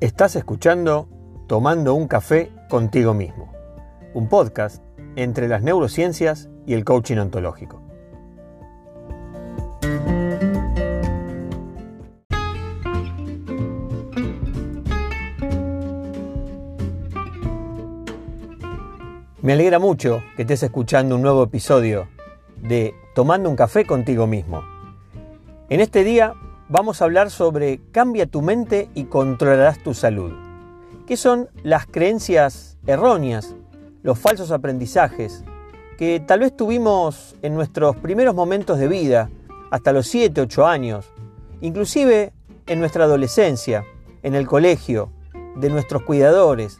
Estás 0.00 0.34
escuchando 0.34 1.08
Tomando 1.46 1.92
un 1.92 2.08
café 2.08 2.50
contigo 2.70 3.12
mismo, 3.12 3.52
un 4.14 4.30
podcast 4.30 4.82
entre 5.14 5.46
las 5.46 5.62
neurociencias 5.62 6.48
y 6.64 6.72
el 6.72 6.86
coaching 6.86 7.18
ontológico. 7.18 7.82
Me 19.42 19.52
alegra 19.52 19.78
mucho 19.78 20.22
que 20.34 20.42
estés 20.42 20.62
escuchando 20.62 21.16
un 21.16 21.20
nuevo 21.20 21.42
episodio 21.42 22.08
de 22.56 22.94
Tomando 23.14 23.50
un 23.50 23.56
café 23.56 23.84
contigo 23.84 24.26
mismo. 24.26 24.62
En 25.68 25.80
este 25.80 26.04
día 26.04 26.32
vamos 26.70 27.02
a 27.02 27.04
hablar 27.04 27.30
sobre 27.30 27.80
cambia 27.90 28.26
tu 28.26 28.42
mente 28.42 28.88
y 28.94 29.04
controlarás 29.04 29.82
tu 29.82 29.92
salud. 29.92 30.32
¿Qué 31.04 31.16
son 31.16 31.48
las 31.64 31.86
creencias 31.86 32.78
erróneas, 32.86 33.56
los 34.04 34.18
falsos 34.18 34.52
aprendizajes 34.52 35.44
que 35.98 36.22
tal 36.24 36.40
vez 36.40 36.56
tuvimos 36.56 37.34
en 37.42 37.54
nuestros 37.54 37.96
primeros 37.96 38.34
momentos 38.34 38.78
de 38.78 38.86
vida, 38.86 39.28
hasta 39.70 39.92
los 39.92 40.06
7, 40.06 40.40
8 40.40 40.66
años, 40.66 41.12
inclusive 41.60 42.32
en 42.66 42.78
nuestra 42.78 43.04
adolescencia, 43.04 43.84
en 44.22 44.34
el 44.34 44.46
colegio, 44.46 45.10
de 45.56 45.68
nuestros 45.68 46.02
cuidadores, 46.02 46.78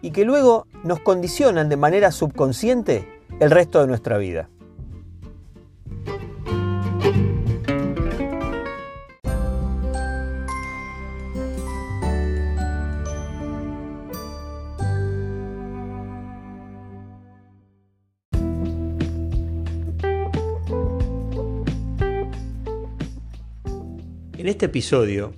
y 0.00 0.10
que 0.10 0.24
luego 0.24 0.66
nos 0.82 0.98
condicionan 1.00 1.68
de 1.68 1.76
manera 1.76 2.10
subconsciente 2.10 3.06
el 3.38 3.50
resto 3.50 3.80
de 3.80 3.86
nuestra 3.86 4.16
vida? 4.16 4.48
En 24.40 24.48
este 24.48 24.64
episodio 24.64 25.34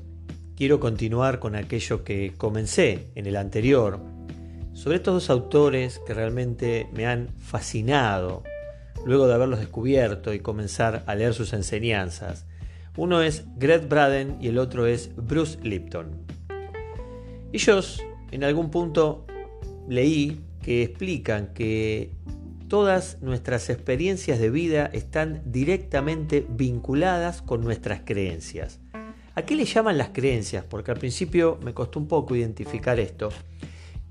quiero 0.56 0.78
continuar 0.78 1.41
con 1.41 1.56
aquello 1.56 2.05
que 2.05 2.34
comencé 2.39 3.08
en 3.17 3.27
el 3.27 3.34
anterior, 3.34 3.98
sobre 4.75 4.98
estos 4.98 5.14
dos 5.14 5.31
autores 5.31 6.00
que 6.06 6.14
realmente 6.14 6.86
me 6.92 7.08
han 7.08 7.27
fascinado 7.41 8.45
luego 9.05 9.27
de 9.27 9.34
haberlos 9.34 9.58
descubierto 9.58 10.33
y 10.33 10.39
comenzar 10.39 11.03
a 11.08 11.17
leer 11.17 11.34
sus 11.34 11.53
enseñanzas. 11.53 12.47
Uno 12.97 13.23
es 13.23 13.45
Greg 13.56 13.89
Braden 13.89 14.36
y 14.41 14.47
el 14.47 14.58
otro 14.58 14.86
es 14.86 15.11
Bruce 15.17 15.58
Lipton. 15.64 16.25
Ellos 17.53 18.00
en 18.30 18.45
algún 18.45 18.70
punto 18.70 19.27
leí 19.89 20.42
que 20.62 20.84
explican 20.84 21.55
que 21.55 22.12
todas 22.69 23.20
nuestras 23.20 23.69
experiencias 23.69 24.39
de 24.39 24.50
vida 24.50 24.89
están 24.92 25.42
directamente 25.45 26.47
vinculadas 26.48 27.42
con 27.42 27.62
nuestras 27.62 28.03
creencias. 28.05 28.78
¿A 29.34 29.42
qué 29.42 29.56
le 29.56 29.64
llaman 29.64 29.97
las 29.97 30.11
creencias? 30.11 30.64
Porque 30.64 30.91
al 30.91 30.98
principio 30.98 31.58
me 31.62 31.72
costó 31.72 31.98
un 31.98 32.06
poco 32.06 32.36
identificar 32.36 33.00
esto. 33.00 33.30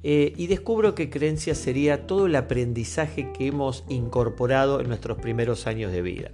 Eh, 0.03 0.33
y 0.36 0.47
descubro 0.47 0.95
que 0.95 1.11
creencias 1.11 1.59
sería 1.59 2.08
todo 2.08 2.25
el 2.25 2.36
aprendizaje 2.36 3.31
que 3.31 3.45
hemos 3.45 3.83
incorporado 3.88 4.81
en 4.81 4.88
nuestros 4.88 5.19
primeros 5.19 5.67
años 5.67 5.91
de 5.91 6.02
vida. 6.02 6.31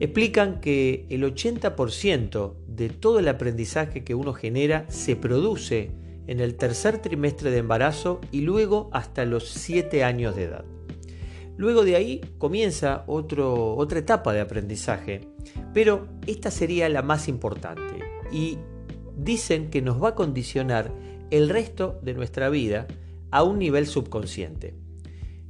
Explican 0.00 0.60
que 0.60 1.06
el 1.10 1.22
80% 1.22 2.54
de 2.66 2.88
todo 2.88 3.18
el 3.18 3.28
aprendizaje 3.28 4.04
que 4.04 4.14
uno 4.14 4.32
genera 4.32 4.86
se 4.88 5.14
produce 5.14 5.90
en 6.26 6.40
el 6.40 6.54
tercer 6.54 6.98
trimestre 6.98 7.50
de 7.50 7.58
embarazo 7.58 8.22
y 8.30 8.40
luego 8.40 8.88
hasta 8.92 9.26
los 9.26 9.48
7 9.50 10.02
años 10.02 10.34
de 10.34 10.44
edad. 10.44 10.64
Luego 11.56 11.84
de 11.84 11.96
ahí 11.96 12.20
comienza 12.38 13.04
otra 13.06 13.98
etapa 13.98 14.32
de 14.32 14.40
aprendizaje, 14.40 15.20
pero 15.74 16.08
esta 16.26 16.50
sería 16.50 16.88
la 16.88 17.02
más 17.02 17.28
importante 17.28 18.00
y 18.32 18.58
dicen 19.16 19.70
que 19.70 19.82
nos 19.82 20.02
va 20.02 20.10
a 20.10 20.14
condicionar 20.14 20.92
el 21.30 21.48
resto 21.48 22.00
de 22.02 22.14
nuestra 22.14 22.48
vida 22.48 22.86
a 23.30 23.42
un 23.42 23.58
nivel 23.58 23.86
subconsciente. 23.86 24.74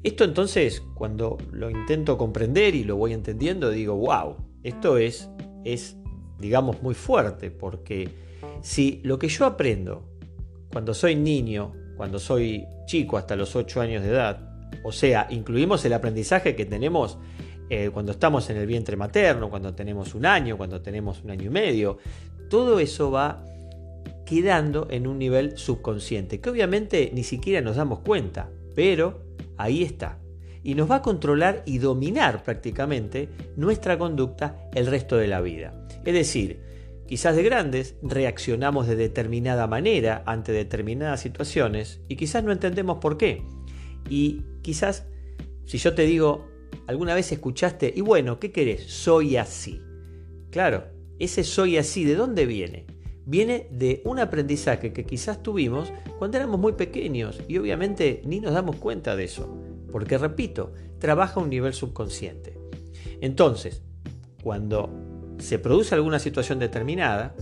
Esto 0.03 0.25
entonces, 0.25 0.83
cuando 0.95 1.39
lo 1.53 1.71
intento 1.71 2.19
comprender 2.19 2.75
y 2.75 2.83
lo 2.83 2.97
voy 2.97 3.13
entendiendo, 3.13 3.71
digo, 3.71 3.95
wow, 3.95 4.37
esto 4.65 4.99
es, 4.99 5.31
es, 5.65 5.97
digamos, 6.41 6.83
muy 6.83 6.95
fuerte, 6.95 7.51
porque 7.53 8.09
si 8.63 9.01
lo 9.05 9.19
que 9.19 9.29
yo 9.29 9.47
aprendo 9.47 10.09
cuando 10.73 10.95
soy 10.95 11.15
niño, 11.15 11.73
cuando 11.97 12.19
soy 12.19 12.67
chico 12.87 13.17
hasta 13.17 13.37
los 13.37 13.55
8 13.55 13.81
años 13.81 14.03
de 14.03 14.09
edad, 14.09 14.52
o 14.83 14.93
sea, 14.93 15.27
incluimos 15.31 15.85
el 15.85 15.93
aprendizaje 15.93 16.57
que 16.57 16.65
tenemos 16.65 17.19
eh, 17.69 17.91
cuando 17.91 18.13
estamos 18.13 18.51
en 18.51 18.59
el 18.59 18.67
vientre 18.67 18.97
materno, 18.97 19.49
cuando 19.49 19.75
tenemos 19.75 20.15
un 20.15 20.27
año, 20.27 20.59
cuando 20.59 20.83
tenemos 20.83 21.23
un 21.25 21.31
año 21.31 21.47
y 21.47 21.51
medio. 21.51 21.99
Todo 22.51 22.79
eso 22.79 23.11
va 23.11 23.45
quedando 24.27 24.89
en 24.91 25.07
un 25.07 25.19
nivel 25.19 25.57
subconsciente, 25.57 26.41
que 26.41 26.51
obviamente 26.51 27.11
ni 27.15 27.25
siquiera 27.25 27.61
nos 27.61 27.77
damos 27.77 28.01
cuenta, 28.01 28.51
pero 28.75 29.23
ahí 29.57 29.83
está. 29.83 30.19
Y 30.63 30.75
nos 30.75 30.91
va 30.91 30.97
a 30.97 31.03
controlar 31.03 31.63
y 31.67 31.79
dominar 31.79 32.43
prácticamente 32.43 33.29
nuestra 33.57 33.99
conducta 33.99 34.69
el 34.75 34.87
resto 34.87 35.17
de 35.17 35.29
la 35.29 35.41
vida. 35.41 35.73
Es 36.05 36.15
decir, 36.15 36.61
quizás 37.07 37.37
de 37.37 37.43
grandes 37.43 37.97
reaccionamos 38.03 38.87
de 38.87 38.97
determinada 38.97 39.67
manera 39.67 40.23
ante 40.27 40.53
determinadas 40.53 41.21
situaciones 41.21 42.01
y 42.09 42.17
quizás 42.17 42.45
no 42.45 42.53
entendemos 42.53 42.99
por 42.99 43.17
qué. 43.17 43.43
Y 44.09 44.43
quizás, 44.63 45.07
si 45.67 45.79
yo 45.79 45.95
te 45.95 46.03
digo, 46.03 46.49
alguna 46.87 47.15
vez 47.15 47.31
escuchaste, 47.33 47.93
y 47.95 48.01
bueno, 48.01 48.39
¿qué 48.39 48.53
querés? 48.53 48.85
Soy 48.85 49.37
así. 49.37 49.81
Claro, 50.51 50.85
ese 51.19 51.45
soy 51.45 51.77
así, 51.77 52.05
¿de 52.05 52.15
dónde 52.15 52.47
viene? 52.47 52.87
Viene 53.25 53.69
de 53.71 54.03
un 54.05 54.19
aprendizaje 54.19 54.93
que 54.93 55.05
quizás 55.05 55.43
tuvimos 55.43 55.93
cuando 56.19 56.39
éramos 56.39 56.59
muy 56.59 56.73
pequeños 56.73 57.41
y 57.47 57.59
obviamente 57.59 58.23
ni 58.25 58.41
nos 58.41 58.53
damos 58.53 58.77
cuenta 58.77 59.15
de 59.15 59.25
eso, 59.25 59.57
porque 59.93 60.19
repito, 60.19 60.73
trabaja 60.99 61.39
a 61.39 61.43
un 61.43 61.51
nivel 61.51 61.75
subconsciente. 61.75 62.59
Entonces, 63.21 63.83
cuando 64.43 64.91
se 65.39 65.59
produce 65.59 65.95
alguna 65.95 66.19
situación 66.19 66.59
determinada, 66.59 67.35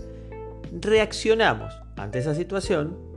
reaccionamos 0.72 1.72
ante 1.97 2.19
esa 2.19 2.34
situación 2.34 3.09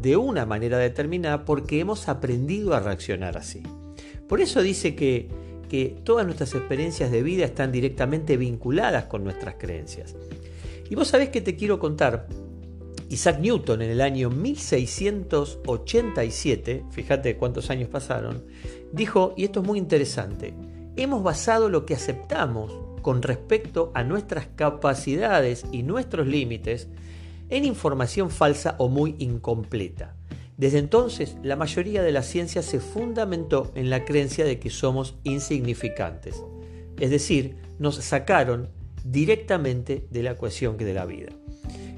de 0.00 0.16
una 0.16 0.46
manera 0.46 0.78
determinada 0.78 1.44
porque 1.44 1.80
hemos 1.80 2.08
aprendido 2.08 2.74
a 2.74 2.80
reaccionar 2.80 3.36
así. 3.36 3.62
Por 4.28 4.40
eso 4.40 4.62
dice 4.62 4.94
que, 4.94 5.28
que 5.68 5.96
todas 6.04 6.24
nuestras 6.24 6.54
experiencias 6.54 7.10
de 7.10 7.22
vida 7.22 7.44
están 7.44 7.72
directamente 7.72 8.36
vinculadas 8.36 9.04
con 9.04 9.24
nuestras 9.24 9.56
creencias. 9.56 10.14
Y 10.88 10.94
vos 10.94 11.08
sabés 11.08 11.30
que 11.30 11.40
te 11.40 11.56
quiero 11.56 11.78
contar, 11.78 12.26
Isaac 13.08 13.38
Newton 13.40 13.80
en 13.82 13.90
el 13.90 14.00
año 14.00 14.30
1687, 14.30 16.84
fíjate 16.90 17.36
cuántos 17.36 17.70
años 17.70 17.88
pasaron, 17.88 18.44
dijo, 18.92 19.34
y 19.36 19.44
esto 19.44 19.60
es 19.60 19.66
muy 19.66 19.78
interesante, 19.78 20.54
hemos 20.96 21.22
basado 21.22 21.68
lo 21.68 21.86
que 21.86 21.94
aceptamos 21.94 22.72
con 23.02 23.22
respecto 23.22 23.92
a 23.94 24.02
nuestras 24.02 24.48
capacidades 24.56 25.66
y 25.70 25.82
nuestros 25.82 26.26
límites 26.26 26.88
en 27.48 27.64
información 27.64 28.30
falsa 28.30 28.76
o 28.78 28.88
muy 28.88 29.16
incompleta. 29.18 30.16
Desde 30.56 30.78
entonces, 30.78 31.36
la 31.42 31.56
mayoría 31.56 32.02
de 32.02 32.12
la 32.12 32.22
ciencia 32.22 32.62
se 32.62 32.78
fundamentó 32.78 33.72
en 33.74 33.90
la 33.90 34.04
creencia 34.04 34.44
de 34.44 34.60
que 34.60 34.70
somos 34.70 35.16
insignificantes. 35.24 36.42
Es 37.00 37.10
decir, 37.10 37.56
nos 37.78 37.96
sacaron 37.96 38.70
directamente 39.04 40.06
de 40.10 40.22
la 40.22 40.32
ecuación 40.32 40.76
de 40.76 40.94
la 40.94 41.06
vida. 41.06 41.32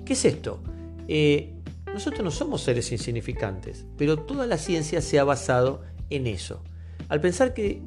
¿Qué 0.04 0.14
es 0.14 0.24
esto? 0.24 0.62
Eh, 1.06 1.52
nosotros 1.92 2.24
no 2.24 2.30
somos 2.30 2.62
seres 2.62 2.90
insignificantes, 2.92 3.84
pero 3.96 4.18
toda 4.18 4.46
la 4.46 4.58
ciencia 4.58 5.00
se 5.02 5.18
ha 5.18 5.24
basado 5.24 5.82
en 6.10 6.26
eso. 6.26 6.62
Al 7.08 7.20
pensar 7.20 7.54
que, 7.54 7.82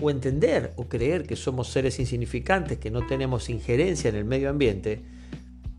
o 0.00 0.10
entender 0.10 0.72
o 0.76 0.88
creer 0.88 1.26
que 1.26 1.36
somos 1.36 1.68
seres 1.68 1.98
insignificantes, 1.98 2.78
que 2.78 2.90
no 2.90 3.06
tenemos 3.06 3.50
injerencia 3.50 4.08
en 4.08 4.16
el 4.16 4.24
medio 4.24 4.50
ambiente, 4.50 5.04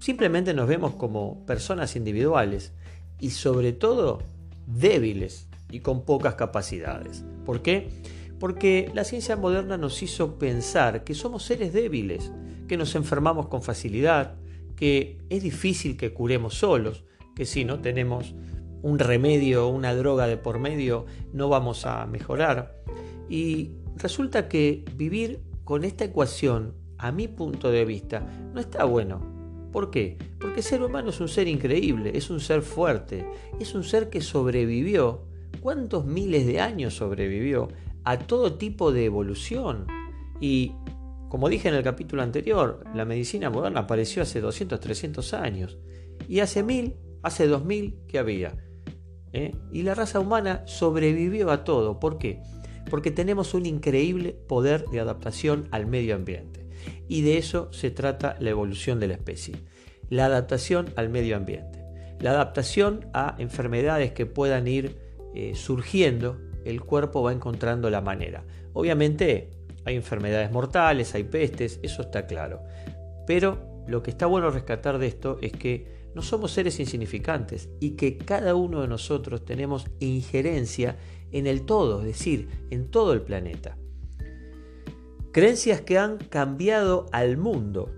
Simplemente 0.04 0.54
nos 0.54 0.68
vemos 0.68 0.96
como 0.96 1.46
personas 1.46 1.96
individuales 1.96 2.74
y 3.22 3.30
sobre 3.30 3.72
todo 3.72 4.22
débiles 4.68 5.48
y 5.72 5.80
con 5.80 6.04
pocas 6.04 6.36
capacidades. 6.36 7.24
¿Por 7.46 7.62
qué? 7.62 7.88
Porque 8.38 8.92
la 8.94 9.06
ciencia 9.06 9.38
moderna 9.38 9.78
nos 9.78 10.04
hizo 10.04 10.38
pensar 10.38 11.06
que 11.06 11.14
somos 11.14 11.44
seres 11.44 11.72
débiles, 11.72 12.34
que 12.68 12.76
nos 12.76 12.96
enfermamos 12.96 13.48
con 13.48 13.64
facilidad, 13.64 14.36
que 14.76 15.20
es 15.30 15.42
difícil 15.42 15.96
que 15.96 16.14
curemos 16.14 16.56
solos, 16.56 17.06
que 17.34 17.46
si 17.46 17.64
no 17.64 17.80
tenemos 17.80 18.36
un 18.82 19.00
remedio 19.00 19.70
o 19.70 19.72
una 19.72 19.96
droga 19.96 20.28
de 20.28 20.36
por 20.36 20.60
medio 20.60 21.06
no 21.32 21.48
vamos 21.48 21.86
a 21.86 22.06
mejorar. 22.08 22.76
Y 23.30 23.78
resulta 23.96 24.50
que 24.50 24.84
vivir 24.98 25.40
con 25.64 25.86
esta 25.86 26.04
ecuación, 26.04 26.74
a 26.98 27.14
mi 27.14 27.30
punto 27.30 27.72
de 27.72 27.86
vista, 27.86 28.28
no 28.54 28.60
está 28.60 28.84
bueno. 28.84 29.33
¿Por 29.74 29.90
qué? 29.90 30.20
Porque 30.40 30.58
el 30.58 30.64
ser 30.64 30.84
humano 30.84 31.10
es 31.10 31.20
un 31.20 31.28
ser 31.28 31.48
increíble, 31.48 32.12
es 32.14 32.30
un 32.30 32.40
ser 32.40 32.62
fuerte, 32.62 33.26
es 33.60 33.74
un 33.74 33.84
ser 33.84 34.12
que 34.12 34.22
sobrevivió. 34.22 35.26
¿Cuántos 35.62 36.06
miles 36.06 36.46
de 36.46 36.62
años 36.62 36.96
sobrevivió 36.96 37.70
a 38.04 38.20
todo 38.20 38.54
tipo 38.54 38.92
de 38.92 39.06
evolución? 39.06 39.88
Y 40.40 40.74
como 41.28 41.50
dije 41.50 41.70
en 41.70 41.76
el 41.76 41.84
capítulo 41.84 42.22
anterior, 42.22 42.84
la 42.94 43.04
medicina 43.04 43.50
moderna 43.50 43.82
apareció 43.82 44.22
hace 44.22 44.42
200, 44.42 44.80
300 44.80 45.34
años. 45.34 45.80
Y 46.30 46.42
hace 46.42 46.62
mil, 46.62 46.94
hace 47.24 47.48
2000, 47.48 47.96
¿qué 48.08 48.20
había? 48.20 48.56
¿Eh? 49.32 49.56
Y 49.72 49.82
la 49.82 49.96
raza 49.96 50.20
humana 50.20 50.62
sobrevivió 50.68 51.50
a 51.50 51.64
todo. 51.64 52.00
¿Por 52.00 52.20
qué? 52.20 52.44
Porque 52.92 53.10
tenemos 53.10 53.56
un 53.56 53.66
increíble 53.66 54.34
poder 54.48 54.86
de 54.90 55.00
adaptación 55.00 55.68
al 55.72 55.88
medio 55.88 56.14
ambiente. 56.14 56.63
Y 57.08 57.22
de 57.22 57.38
eso 57.38 57.72
se 57.72 57.92
trata 57.92 58.36
la 58.40 58.50
evolución 58.50 59.00
de 59.00 59.08
la 59.08 59.14
especie. 59.14 59.56
La 60.10 60.26
adaptación 60.26 60.94
al 60.96 61.10
medio 61.10 61.36
ambiente. 61.36 61.84
La 62.20 62.32
adaptación 62.32 63.08
a 63.14 63.36
enfermedades 63.40 64.14
que 64.14 64.26
puedan 64.26 64.68
ir 64.68 64.98
eh, 65.36 65.54
surgiendo, 65.56 66.40
el 66.66 66.82
cuerpo 66.82 67.24
va 67.24 67.34
encontrando 67.34 67.90
la 67.90 68.02
manera. 68.02 68.44
Obviamente 68.74 69.50
hay 69.86 69.96
enfermedades 69.96 70.52
mortales, 70.52 71.14
hay 71.16 71.24
pestes, 71.24 71.80
eso 71.84 72.04
está 72.04 72.26
claro. 72.26 72.62
Pero 73.28 73.84
lo 73.88 74.02
que 74.02 74.12
está 74.12 74.26
bueno 74.26 74.50
rescatar 74.50 74.98
de 74.98 75.08
esto 75.08 75.38
es 75.42 75.52
que 75.52 76.04
no 76.16 76.22
somos 76.22 76.52
seres 76.52 76.80
insignificantes 76.80 77.70
y 77.80 77.92
que 77.92 78.18
cada 78.18 78.56
uno 78.56 78.82
de 78.82 78.88
nosotros 78.88 79.44
tenemos 79.44 79.88
injerencia 80.00 80.98
en 81.32 81.48
el 81.48 81.66
todo, 81.66 82.02
es 82.02 82.06
decir, 82.06 82.48
en 82.70 82.90
todo 82.90 83.14
el 83.14 83.22
planeta. 83.22 83.78
Creencias 85.34 85.82
que 85.82 85.98
han 85.98 86.20
cambiado 86.20 87.08
al 87.12 87.38
mundo. 87.38 87.90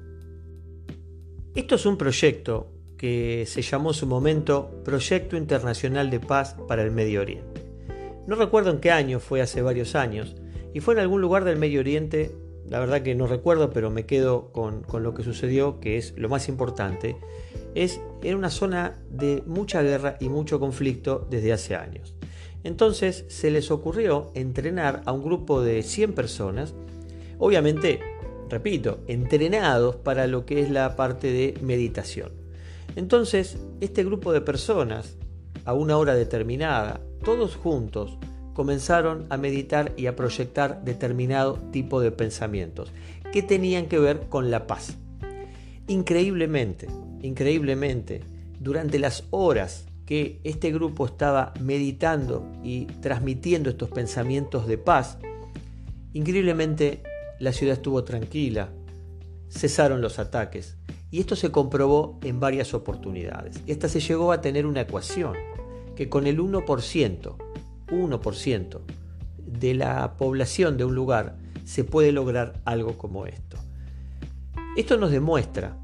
Esto 1.54 1.76
es 1.76 1.86
un 1.86 1.98
proyecto 1.98 2.72
que 2.98 3.44
se 3.46 3.62
llamó 3.62 3.90
en 3.90 3.94
su 3.94 4.08
momento 4.08 4.82
Proyecto 4.86 5.36
Internacional 5.36 6.10
de 6.10 6.22
Paz 6.22 6.56
para 6.66 6.82
el 6.82 6.92
Medio 6.92 7.20
Oriente. 7.20 7.62
No 8.26 8.38
recuerdo 8.38 8.72
en 8.72 8.80
qué 8.80 8.90
año, 8.92 9.20
fue 9.20 9.42
hace 9.42 9.62
varios 9.62 9.96
años, 9.96 10.38
y 10.74 10.80
fue 10.80 10.94
en 10.94 11.02
algún 11.02 11.20
lugar 11.20 11.44
del 11.44 11.58
Medio 11.58 11.82
Oriente, 11.82 12.34
la 12.70 12.80
verdad 12.80 13.02
que 13.02 13.16
no 13.16 13.28
recuerdo, 13.28 13.70
pero 13.70 13.90
me 13.90 14.06
quedo 14.06 14.54
con, 14.54 14.86
lo 15.04 15.14
que 15.14 15.24
sucedió, 15.24 15.82
que 15.82 15.98
es 15.98 16.14
lo 16.16 16.30
más 16.30 16.48
importante, 16.48 17.18
es 17.76 18.00
en 18.24 18.38
una 18.38 18.50
zona 18.50 19.04
de 19.10 19.44
mucha 19.46 19.82
guerra 19.82 20.16
y 20.22 20.30
mucho 20.30 20.58
conflicto 20.58 21.28
desde 21.30 21.52
hace 21.52 21.76
años. 21.76 22.16
Entonces 22.64 23.26
se 23.28 23.52
les 23.52 23.72
ocurrió 23.72 24.32
entrenar 24.36 25.02
a 25.04 25.12
un 25.12 25.22
grupo 25.22 25.62
de 25.62 25.84
100 25.84 26.14
personas, 26.14 26.74
obviamente, 27.38 28.00
repito, 28.50 29.00
entrenados 29.08 29.96
para 29.96 30.28
lo 30.28 30.46
que 30.46 30.62
es 30.62 30.70
la 30.70 30.96
parte 30.96 31.32
de 31.32 31.58
meditación. 31.62 32.32
Entonces, 32.96 33.58
este 33.82 34.04
grupo 34.04 34.32
de 34.32 34.42
personas, 34.42 35.18
a 35.66 35.74
una 35.74 35.98
hora 35.98 36.16
determinada, 36.16 37.02
todos 37.24 37.56
juntos, 37.56 38.18
comenzaron 38.54 39.26
a 39.30 39.38
meditar 39.38 39.92
y 39.98 40.08
a 40.08 40.16
proyectar 40.16 40.84
determinado 40.84 41.56
tipo 41.72 42.00
de 42.00 42.12
pensamientos 42.12 42.92
que 43.34 43.42
tenían 43.42 43.88
que 43.88 44.00
ver 44.00 44.28
con 44.30 44.50
la 44.50 44.66
paz. 44.66 44.96
Increíblemente, 45.88 46.88
increíblemente, 47.22 48.22
durante 48.60 48.98
las 48.98 49.26
horas 49.32 49.86
que 50.06 50.40
este 50.44 50.72
grupo 50.72 51.06
estaba 51.06 51.54
meditando 51.60 52.48
y 52.64 52.86
transmitiendo 53.02 53.70
estos 53.70 53.90
pensamientos 53.90 54.68
de 54.68 54.78
paz, 54.78 55.18
increíblemente 56.14 57.04
la 57.40 57.52
ciudad 57.52 57.76
estuvo 57.76 58.04
tranquila, 58.04 58.70
cesaron 59.50 60.02
los 60.02 60.20
ataques 60.20 60.78
y 61.12 61.20
esto 61.20 61.36
se 61.36 61.52
comprobó 61.52 62.20
en 62.24 62.40
varias 62.40 62.74
oportunidades. 62.74 63.60
Esta 63.68 63.90
se 63.90 64.00
llegó 64.00 64.32
a 64.32 64.42
tener 64.42 64.66
una 64.66 64.82
ecuación 64.82 65.36
que 65.96 66.10
con 66.10 66.28
el 66.28 66.40
1% 66.40 67.36
1% 67.88 68.80
de 69.38 69.74
la 69.74 70.18
población 70.18 70.78
de 70.78 70.86
un 70.86 70.96
lugar 70.96 71.38
se 71.64 71.84
puede 71.84 72.12
lograr 72.12 72.62
algo 72.66 72.98
como 72.98 73.26
esto. 73.26 73.58
Esto 74.78 74.98
nos 74.98 75.12
demuestra 75.12 75.78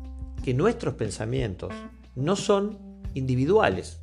que 0.44 0.54
nuestros 0.54 0.96
pensamientos 0.96 1.74
no 2.16 2.36
son 2.36 2.78
individuales. 3.14 4.00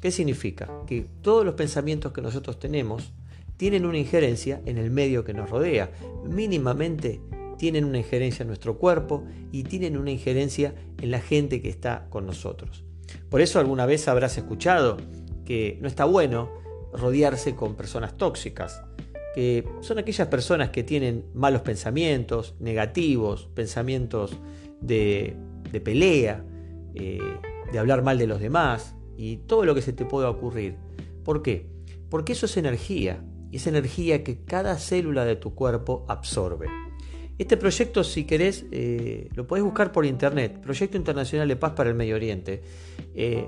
¿Qué 0.00 0.10
significa? 0.10 0.68
Que 0.86 1.06
todos 1.22 1.44
los 1.44 1.54
pensamientos 1.54 2.12
que 2.12 2.22
nosotros 2.22 2.58
tenemos 2.58 3.12
tienen 3.58 3.84
una 3.84 3.98
injerencia 3.98 4.62
en 4.64 4.78
el 4.78 4.90
medio 4.90 5.24
que 5.24 5.34
nos 5.34 5.50
rodea. 5.50 5.90
Mínimamente 6.24 7.20
tienen 7.58 7.84
una 7.84 7.98
injerencia 7.98 8.44
en 8.44 8.48
nuestro 8.48 8.78
cuerpo 8.78 9.24
y 9.52 9.64
tienen 9.64 9.98
una 9.98 10.12
injerencia 10.12 10.74
en 11.02 11.10
la 11.10 11.20
gente 11.20 11.60
que 11.60 11.68
está 11.68 12.06
con 12.08 12.24
nosotros. 12.24 12.84
Por 13.28 13.40
eso 13.40 13.58
alguna 13.58 13.84
vez 13.84 14.06
habrás 14.08 14.38
escuchado 14.38 14.96
que 15.44 15.76
no 15.82 15.88
está 15.88 16.04
bueno 16.04 16.50
rodearse 16.92 17.54
con 17.56 17.74
personas 17.74 18.16
tóxicas, 18.16 18.82
que 19.34 19.68
son 19.80 19.98
aquellas 19.98 20.28
personas 20.28 20.70
que 20.70 20.84
tienen 20.84 21.24
malos 21.34 21.62
pensamientos, 21.62 22.54
negativos, 22.60 23.48
pensamientos 23.54 24.36
de, 24.80 25.36
pelea, 25.84 26.44
eh, 26.94 27.18
de 27.72 27.78
hablar 27.78 28.02
mal 28.02 28.18
de 28.18 28.26
los 28.28 28.40
demás 28.40 28.94
y 29.16 29.38
todo 29.38 29.64
lo 29.64 29.74
que 29.74 29.82
se 29.82 29.92
te 29.92 30.04
pueda 30.04 30.30
ocurrir. 30.30 30.76
¿Por 31.24 31.42
qué? 31.42 31.66
Porque 32.08 32.32
eso 32.32 32.46
es 32.46 32.56
energía, 32.56 33.20
y 33.50 33.56
es 33.56 33.66
energía 33.66 34.24
que 34.24 34.44
cada 34.44 34.78
célula 34.78 35.24
de 35.24 35.36
tu 35.36 35.54
cuerpo 35.54 36.04
absorbe. 36.08 36.66
Este 37.38 37.56
proyecto, 37.56 38.02
si 38.02 38.24
querés, 38.24 38.66
eh, 38.72 39.28
lo 39.34 39.46
podés 39.46 39.62
buscar 39.62 39.92
por 39.92 40.04
internet, 40.04 40.60
Proyecto 40.60 40.96
Internacional 40.96 41.46
de 41.46 41.54
Paz 41.54 41.72
para 41.72 41.88
el 41.88 41.94
Medio 41.94 42.16
Oriente. 42.16 42.62
Eh, 43.14 43.46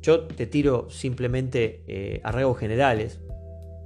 yo 0.00 0.22
te 0.22 0.46
tiro 0.46 0.88
simplemente 0.88 1.82
eh, 1.86 2.20
arreglos 2.24 2.58
generales. 2.58 3.20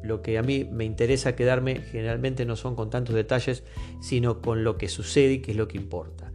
Lo 0.02 0.22
que 0.22 0.38
a 0.38 0.42
mí 0.42 0.64
me 0.70 0.84
interesa 0.84 1.34
quedarme 1.34 1.80
generalmente 1.80 2.46
no 2.46 2.54
son 2.54 2.76
con 2.76 2.90
tantos 2.90 3.14
detalles, 3.14 3.64
sino 4.00 4.40
con 4.40 4.62
lo 4.62 4.78
que 4.78 4.88
sucede 4.88 5.34
y 5.34 5.38
que 5.40 5.50
es 5.50 5.56
lo 5.56 5.66
que 5.66 5.78
importa. 5.78 6.32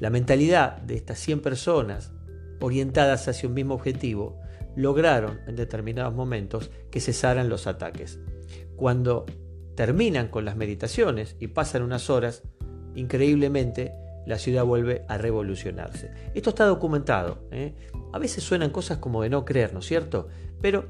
La 0.00 0.10
mentalidad 0.10 0.78
de 0.78 0.96
estas 0.96 1.20
100 1.20 1.40
personas 1.40 2.12
orientadas 2.60 3.28
hacia 3.28 3.48
un 3.48 3.54
mismo 3.54 3.74
objetivo 3.74 4.40
lograron 4.74 5.40
en 5.46 5.54
determinados 5.54 6.14
momentos 6.14 6.70
que 6.90 7.00
cesaran 7.00 7.48
los 7.48 7.68
ataques. 7.68 8.18
Cuando 8.76 9.26
terminan 9.74 10.28
con 10.28 10.44
las 10.44 10.56
meditaciones 10.56 11.36
y 11.40 11.48
pasan 11.48 11.82
unas 11.82 12.10
horas, 12.10 12.42
increíblemente 12.94 13.92
la 14.26 14.38
ciudad 14.38 14.64
vuelve 14.64 15.04
a 15.08 15.18
revolucionarse. 15.18 16.10
Esto 16.34 16.50
está 16.50 16.64
documentado. 16.64 17.46
¿eh? 17.50 17.74
A 18.12 18.18
veces 18.18 18.42
suenan 18.42 18.70
cosas 18.70 18.98
como 18.98 19.22
de 19.22 19.30
no 19.30 19.44
creer, 19.44 19.72
¿no 19.72 19.80
es 19.80 19.86
cierto? 19.86 20.28
Pero 20.60 20.88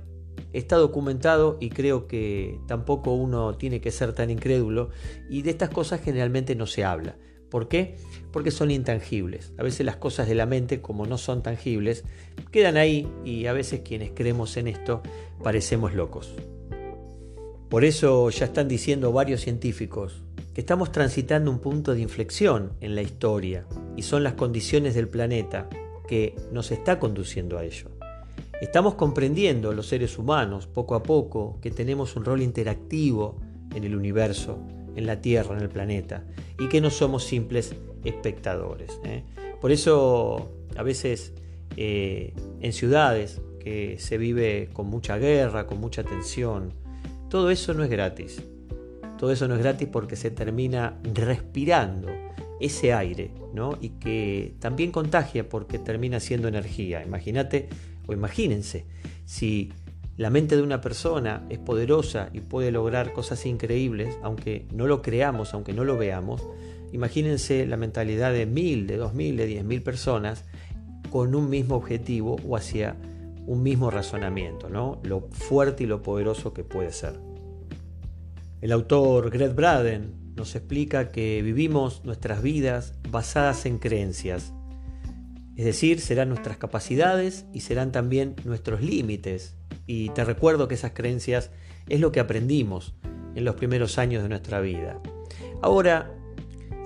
está 0.52 0.76
documentado 0.76 1.56
y 1.60 1.70
creo 1.70 2.06
que 2.06 2.60
tampoco 2.66 3.12
uno 3.12 3.56
tiene 3.56 3.80
que 3.80 3.90
ser 3.90 4.12
tan 4.12 4.30
incrédulo 4.30 4.90
y 5.28 5.42
de 5.42 5.50
estas 5.50 5.70
cosas 5.70 6.00
generalmente 6.00 6.54
no 6.54 6.66
se 6.66 6.84
habla. 6.84 7.16
¿Por 7.50 7.68
qué? 7.68 7.96
Porque 8.32 8.50
son 8.50 8.70
intangibles. 8.72 9.52
A 9.58 9.62
veces 9.62 9.86
las 9.86 9.96
cosas 9.96 10.26
de 10.26 10.34
la 10.34 10.46
mente, 10.46 10.80
como 10.80 11.06
no 11.06 11.18
son 11.18 11.42
tangibles, 11.42 12.04
quedan 12.50 12.76
ahí 12.76 13.08
y 13.24 13.46
a 13.46 13.52
veces 13.52 13.80
quienes 13.84 14.10
creemos 14.12 14.56
en 14.56 14.66
esto 14.66 15.02
parecemos 15.42 15.94
locos. 15.94 16.34
Por 17.74 17.84
eso 17.84 18.30
ya 18.30 18.44
están 18.44 18.68
diciendo 18.68 19.10
varios 19.10 19.40
científicos 19.40 20.22
que 20.54 20.60
estamos 20.60 20.92
transitando 20.92 21.50
un 21.50 21.58
punto 21.58 21.92
de 21.92 22.02
inflexión 22.02 22.70
en 22.80 22.94
la 22.94 23.02
historia 23.02 23.66
y 23.96 24.02
son 24.02 24.22
las 24.22 24.34
condiciones 24.34 24.94
del 24.94 25.08
planeta 25.08 25.68
que 26.06 26.36
nos 26.52 26.70
está 26.70 27.00
conduciendo 27.00 27.58
a 27.58 27.64
ello. 27.64 27.90
Estamos 28.60 28.94
comprendiendo 28.94 29.72
los 29.72 29.88
seres 29.88 30.18
humanos 30.18 30.68
poco 30.68 30.94
a 30.94 31.02
poco 31.02 31.58
que 31.60 31.72
tenemos 31.72 32.14
un 32.14 32.24
rol 32.24 32.42
interactivo 32.42 33.40
en 33.74 33.82
el 33.82 33.96
universo, 33.96 34.56
en 34.94 35.06
la 35.06 35.20
Tierra, 35.20 35.56
en 35.56 35.62
el 35.62 35.68
planeta, 35.68 36.24
y 36.60 36.68
que 36.68 36.80
no 36.80 36.90
somos 36.90 37.24
simples 37.24 37.74
espectadores. 38.04 39.00
¿eh? 39.02 39.24
Por 39.60 39.72
eso 39.72 40.48
a 40.76 40.84
veces 40.84 41.32
eh, 41.76 42.34
en 42.60 42.72
ciudades 42.72 43.40
que 43.58 43.96
se 43.98 44.16
vive 44.16 44.70
con 44.72 44.86
mucha 44.86 45.18
guerra, 45.18 45.66
con 45.66 45.80
mucha 45.80 46.04
tensión, 46.04 46.83
todo 47.34 47.50
eso 47.50 47.74
no 47.74 47.82
es 47.82 47.90
gratis. 47.90 48.40
Todo 49.18 49.32
eso 49.32 49.48
no 49.48 49.56
es 49.56 49.60
gratis 49.60 49.88
porque 49.90 50.14
se 50.14 50.30
termina 50.30 51.00
respirando 51.02 52.06
ese 52.60 52.92
aire, 52.92 53.32
¿no? 53.52 53.76
Y 53.80 53.88
que 53.88 54.54
también 54.60 54.92
contagia 54.92 55.48
porque 55.48 55.80
termina 55.80 56.20
siendo 56.20 56.46
energía. 56.46 57.02
Imagínate 57.02 57.68
o 58.06 58.12
imagínense, 58.12 58.84
si 59.24 59.72
la 60.16 60.30
mente 60.30 60.54
de 60.54 60.62
una 60.62 60.80
persona 60.80 61.44
es 61.50 61.58
poderosa 61.58 62.30
y 62.32 62.38
puede 62.38 62.70
lograr 62.70 63.12
cosas 63.12 63.44
increíbles, 63.46 64.16
aunque 64.22 64.66
no 64.72 64.86
lo 64.86 65.02
creamos, 65.02 65.54
aunque 65.54 65.72
no 65.72 65.82
lo 65.82 65.98
veamos, 65.98 66.40
imagínense 66.92 67.66
la 67.66 67.76
mentalidad 67.76 68.32
de 68.32 68.46
mil, 68.46 68.86
de 68.86 68.96
dos 68.96 69.12
mil, 69.12 69.36
de 69.36 69.46
diez 69.46 69.64
mil 69.64 69.82
personas 69.82 70.44
con 71.10 71.34
un 71.34 71.50
mismo 71.50 71.74
objetivo 71.74 72.36
o 72.46 72.56
hacia 72.56 72.94
un 73.46 73.62
mismo 73.62 73.90
razonamiento, 73.90 74.68
¿no? 74.68 75.00
Lo 75.04 75.28
fuerte 75.30 75.84
y 75.84 75.86
lo 75.86 76.02
poderoso 76.02 76.52
que 76.54 76.64
puede 76.64 76.92
ser. 76.92 77.18
El 78.60 78.72
autor 78.72 79.30
Greg 79.30 79.54
Braden 79.54 80.34
nos 80.36 80.54
explica 80.56 81.10
que 81.10 81.42
vivimos 81.42 82.04
nuestras 82.04 82.42
vidas 82.42 82.94
basadas 83.10 83.66
en 83.66 83.78
creencias. 83.78 84.52
Es 85.56 85.64
decir, 85.64 86.00
serán 86.00 86.30
nuestras 86.30 86.56
capacidades 86.56 87.46
y 87.52 87.60
serán 87.60 87.92
también 87.92 88.34
nuestros 88.44 88.80
límites. 88.80 89.56
Y 89.86 90.08
te 90.10 90.24
recuerdo 90.24 90.66
que 90.66 90.74
esas 90.74 90.92
creencias 90.92 91.50
es 91.88 92.00
lo 92.00 92.10
que 92.10 92.20
aprendimos 92.20 92.94
en 93.34 93.44
los 93.44 93.54
primeros 93.54 93.98
años 93.98 94.22
de 94.22 94.28
nuestra 94.28 94.60
vida. 94.60 95.00
Ahora, 95.62 96.12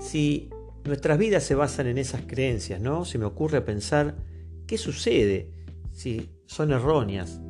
si 0.01 0.51
nuestras 0.85 1.19
vidas 1.19 1.45
se 1.45 1.55
basan 1.55 1.87
en 1.87 1.99
esas 1.99 2.23
creencias, 2.23 2.81
¿no? 2.81 3.05
Se 3.05 3.19
me 3.19 3.25
ocurre 3.25 3.61
pensar 3.61 4.17
qué 4.67 4.79
sucede 4.79 5.53
si 5.93 6.31
son 6.49 6.73
erróneas, 6.73 7.43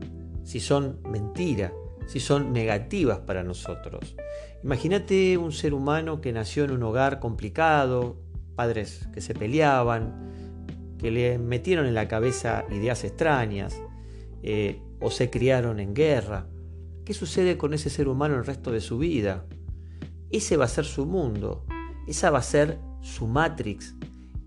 si 0.43 0.59
son 0.59 0.99
mentiras, 1.09 1.73
si 2.09 2.19
son 2.19 2.53
negativas 2.53 3.21
para 3.21 3.45
nosotros. 3.45 4.17
Imagínate 4.65 5.39
un 5.39 5.53
ser 5.53 5.73
humano 5.73 6.21
que 6.21 6.33
nació 6.33 6.65
en 6.65 6.73
un 6.73 6.83
hogar 6.83 7.21
complicado, 7.21 8.17
padres 8.57 9.09
que 9.15 9.21
se 9.21 9.35
peleaban, 9.35 10.97
que 10.99 11.13
le 11.13 11.39
metieron 11.39 11.87
en 11.87 11.95
la 11.95 12.09
cabeza 12.09 12.65
ideas 12.71 13.05
extrañas 13.05 13.81
eh, 14.43 14.83
o 15.01 15.13
se 15.13 15.31
criaron 15.31 15.79
en 15.79 15.95
guerra. 15.95 16.49
¿Qué 17.05 17.15
sucede 17.15 17.57
con 17.57 17.75
ese 17.75 17.91
ser 17.91 18.09
humano 18.09 18.35
el 18.35 18.45
resto 18.45 18.73
de 18.73 18.81
su 18.81 18.99
vida? 18.99 19.47
Ese 20.29 20.57
va 20.57 20.65
a 20.65 20.69
ser 20.69 20.85
su 20.85 21.07
mundo, 21.07 21.65
esa 22.09 22.33
va 22.33 22.41
a 22.41 22.43
ser 22.43 22.81
su 23.01 23.29
matrix, 23.29 23.95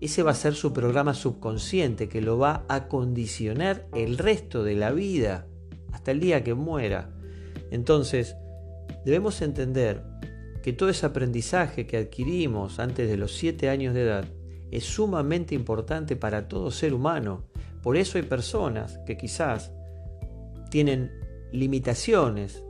ese 0.06 0.24
va 0.24 0.32
a 0.32 0.34
ser 0.34 0.54
su 0.54 0.72
programa 0.72 1.14
subconsciente 1.14 2.08
que 2.08 2.20
lo 2.20 2.36
va 2.36 2.64
a 2.68 2.88
condicionar 2.88 3.86
el 3.94 4.18
resto 4.18 4.64
de 4.64 4.74
la 4.74 4.90
vida 4.90 5.46
hasta 5.92 6.10
el 6.10 6.18
día 6.18 6.42
que 6.42 6.54
muera. 6.54 7.10
Entonces, 7.70 8.34
debemos 9.04 9.40
entender 9.42 10.02
que 10.62 10.72
todo 10.72 10.88
ese 10.88 11.06
aprendizaje 11.06 11.86
que 11.86 11.96
adquirimos 11.98 12.80
antes 12.80 13.08
de 13.08 13.16
los 13.16 13.36
7 13.36 13.68
años 13.68 13.94
de 13.94 14.02
edad 14.02 14.24
es 14.72 14.84
sumamente 14.84 15.54
importante 15.54 16.16
para 16.16 16.48
todo 16.48 16.70
ser 16.70 16.94
humano. 16.94 17.44
Por 17.82 17.96
eso 17.96 18.18
hay 18.18 18.24
personas 18.24 18.98
que 19.06 19.16
quizás 19.16 19.72
tienen 20.70 21.12
limitaciones 21.52 22.64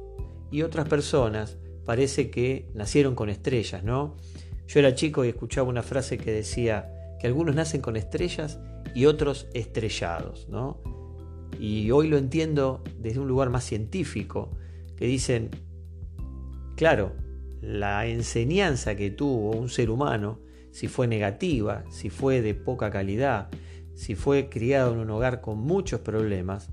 y 0.50 0.62
otras 0.62 0.86
personas 0.86 1.58
parece 1.86 2.30
que 2.30 2.68
nacieron 2.74 3.14
con 3.14 3.30
estrellas, 3.30 3.84
¿no? 3.84 4.16
Yo 4.66 4.80
era 4.80 4.94
chico 4.94 5.24
y 5.24 5.28
escuchaba 5.28 5.68
una 5.68 5.82
frase 5.82 6.18
que 6.18 6.32
decía 6.32 7.01
que 7.22 7.28
algunos 7.28 7.54
nacen 7.54 7.80
con 7.80 7.96
estrellas 7.96 8.58
y 8.96 9.06
otros 9.06 9.46
estrellados, 9.54 10.48
¿no? 10.48 10.80
Y 11.56 11.92
hoy 11.92 12.08
lo 12.08 12.18
entiendo 12.18 12.82
desde 12.98 13.20
un 13.20 13.28
lugar 13.28 13.48
más 13.48 13.62
científico, 13.62 14.50
que 14.96 15.06
dicen, 15.06 15.50
claro, 16.74 17.12
la 17.60 18.08
enseñanza 18.08 18.96
que 18.96 19.12
tuvo 19.12 19.52
un 19.52 19.68
ser 19.68 19.88
humano 19.90 20.40
si 20.72 20.88
fue 20.88 21.06
negativa, 21.06 21.84
si 21.92 22.10
fue 22.10 22.42
de 22.42 22.56
poca 22.56 22.90
calidad, 22.90 23.50
si 23.94 24.16
fue 24.16 24.48
criado 24.48 24.92
en 24.92 24.98
un 24.98 25.10
hogar 25.10 25.40
con 25.40 25.58
muchos 25.58 26.00
problemas, 26.00 26.70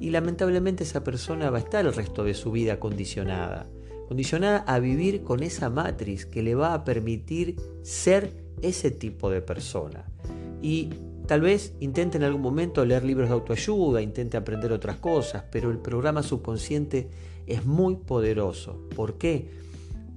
y 0.00 0.10
lamentablemente 0.10 0.82
esa 0.82 1.04
persona 1.04 1.50
va 1.50 1.58
a 1.58 1.60
estar 1.60 1.86
el 1.86 1.94
resto 1.94 2.24
de 2.24 2.34
su 2.34 2.50
vida 2.50 2.80
condicionada, 2.80 3.68
condicionada 4.08 4.64
a 4.66 4.80
vivir 4.80 5.22
con 5.22 5.44
esa 5.44 5.70
matriz 5.70 6.26
que 6.26 6.42
le 6.42 6.56
va 6.56 6.74
a 6.74 6.82
permitir 6.82 7.54
ser 7.82 8.43
ese 8.62 8.90
tipo 8.90 9.30
de 9.30 9.42
persona. 9.42 10.04
Y 10.62 10.90
tal 11.26 11.40
vez 11.40 11.74
intente 11.80 12.16
en 12.16 12.24
algún 12.24 12.42
momento 12.42 12.84
leer 12.84 13.04
libros 13.04 13.28
de 13.28 13.34
autoayuda, 13.34 14.02
intente 14.02 14.36
aprender 14.36 14.72
otras 14.72 14.96
cosas, 14.96 15.44
pero 15.50 15.70
el 15.70 15.78
programa 15.78 16.22
subconsciente 16.22 17.08
es 17.46 17.64
muy 17.66 17.96
poderoso. 17.96 18.88
¿Por 18.94 19.18
qué? 19.18 19.64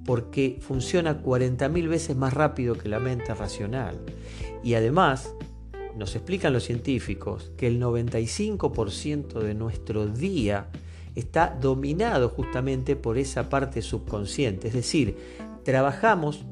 porque 0.07 0.57
funciona 0.61 1.21
40.000 1.21 1.89
veces 1.89 2.15
más 2.15 2.33
rápido 2.33 2.77
que 2.77 2.87
la 2.87 2.97
mente 2.97 3.35
racional. 3.35 3.99
Y 4.63 4.75
además, 4.75 5.35
nos 5.97 6.15
explican 6.15 6.53
los 6.53 6.63
científicos 6.63 7.51
que 7.57 7.67
el 7.67 7.81
95% 7.81 9.39
de 9.41 9.53
nuestro 9.53 10.07
día 10.07 10.67
está 11.13 11.57
dominado 11.59 12.29
justamente 12.29 12.95
por 12.95 13.17
esa 13.17 13.49
parte 13.49 13.81
subconsciente. 13.81 14.69
Es 14.69 14.75
decir, 14.75 15.17
trabajamos, 15.65 16.45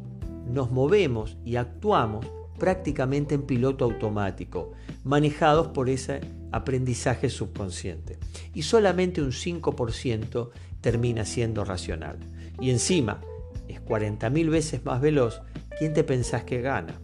nos 0.45 0.71
movemos 0.71 1.37
y 1.45 1.55
actuamos 1.55 2.25
prácticamente 2.57 3.35
en 3.35 3.43
piloto 3.43 3.85
automático, 3.85 4.71
manejados 5.03 5.67
por 5.67 5.89
ese 5.89 6.21
aprendizaje 6.51 7.29
subconsciente. 7.29 8.17
Y 8.53 8.63
solamente 8.63 9.21
un 9.21 9.31
5% 9.31 10.49
termina 10.81 11.25
siendo 11.25 11.65
racional. 11.65 12.17
Y 12.59 12.69
encima, 12.69 13.21
es 13.67 13.81
40.000 13.81 14.49
veces 14.49 14.85
más 14.85 15.01
veloz, 15.01 15.41
¿quién 15.77 15.93
te 15.93 16.03
pensás 16.03 16.43
que 16.43 16.61
gana? 16.61 17.01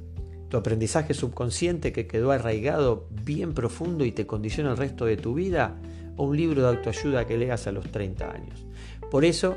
¿Tu 0.50 0.57
aprendizaje 0.57 1.13
subconsciente 1.13 1.91
que 1.91 2.07
quedó 2.07 2.31
arraigado 2.31 3.07
bien 3.10 3.53
profundo 3.53 4.05
y 4.05 4.12
te 4.12 4.27
condiciona 4.27 4.71
el 4.71 4.77
resto 4.77 5.05
de 5.05 5.17
tu 5.17 5.33
vida? 5.33 5.79
¿O 6.17 6.25
un 6.25 6.38
libro 6.38 6.62
de 6.62 6.67
autoayuda 6.67 7.25
que 7.25 7.38
leas 7.38 7.67
a 7.67 7.71
los 7.71 7.89
30 7.91 8.31
años? 8.31 8.65
Por 9.10 9.25
eso, 9.25 9.55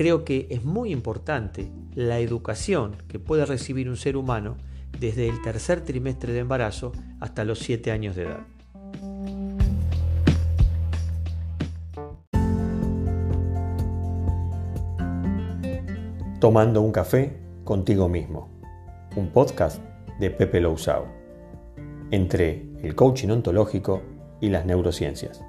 creo 0.00 0.24
que 0.24 0.46
es 0.48 0.64
muy 0.64 0.92
importante 0.92 1.70
la 1.94 2.20
educación 2.20 2.96
que 3.06 3.18
puede 3.18 3.44
recibir 3.44 3.86
un 3.86 3.98
ser 3.98 4.16
humano 4.16 4.56
desde 4.98 5.28
el 5.28 5.42
tercer 5.42 5.82
trimestre 5.82 6.32
de 6.32 6.38
embarazo 6.38 6.92
hasta 7.20 7.44
los 7.44 7.58
7 7.58 7.90
años 7.90 8.16
de 8.16 8.22
edad. 8.22 8.46
Tomando 16.40 16.80
un 16.80 16.92
café 16.92 17.36
contigo 17.64 18.08
mismo. 18.08 18.48
Un 19.16 19.28
podcast 19.28 19.82
de 20.18 20.30
Pepe 20.30 20.62
Lousao. 20.62 21.08
Entre 22.10 22.70
el 22.82 22.94
coaching 22.94 23.28
ontológico 23.28 24.00
y 24.40 24.48
las 24.48 24.64
neurociencias. 24.64 25.44